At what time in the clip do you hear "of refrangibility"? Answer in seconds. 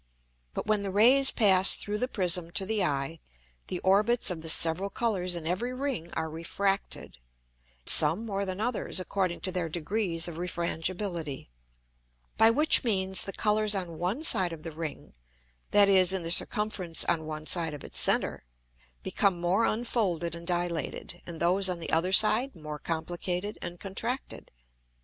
10.27-11.49